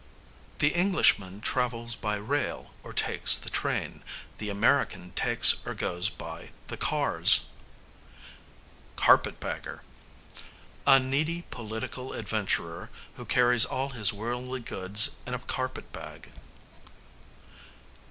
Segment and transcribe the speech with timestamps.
[0.57, 4.01] The Englishman 'travels by rail' or 'takes the train';
[4.39, 7.49] the American takes or goes by the cars.
[8.95, 9.83] Carpet bagger,
[10.87, 16.31] a needy political adventurer who carries all his worldly goods in a carpet bag.